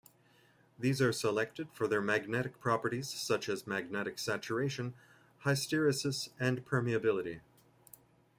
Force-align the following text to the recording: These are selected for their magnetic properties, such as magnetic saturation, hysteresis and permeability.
These 0.79 0.99
are 0.99 1.13
selected 1.13 1.67
for 1.73 1.87
their 1.87 2.01
magnetic 2.01 2.59
properties, 2.59 3.07
such 3.07 3.47
as 3.47 3.67
magnetic 3.67 4.17
saturation, 4.17 4.95
hysteresis 5.45 6.29
and 6.39 6.65
permeability. 6.65 7.41